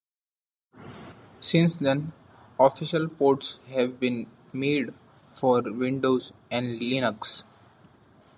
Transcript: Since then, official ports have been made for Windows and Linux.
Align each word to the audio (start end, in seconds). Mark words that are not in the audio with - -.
Since 1.41 1.75
then, 1.75 2.13
official 2.59 3.07
ports 3.07 3.59
have 3.67 3.99
been 3.99 4.25
made 4.51 4.95
for 5.29 5.61
Windows 5.61 6.31
and 6.49 6.79
Linux. 6.81 7.43